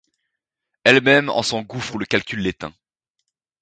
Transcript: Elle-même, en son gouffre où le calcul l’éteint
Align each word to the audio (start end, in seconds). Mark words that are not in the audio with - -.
Elle-même, 0.83 1.29
en 1.29 1.43
son 1.43 1.61
gouffre 1.61 1.93
où 1.93 1.99
le 1.99 2.07
calcul 2.07 2.39
l’éteint 2.39 2.73